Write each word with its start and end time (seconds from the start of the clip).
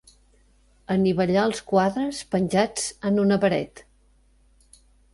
Anivellar 0.95 1.43
els 1.51 1.61
quadres 1.73 2.23
penjats 2.33 2.91
en 3.11 3.23
una 3.29 3.41
paret. 3.47 3.89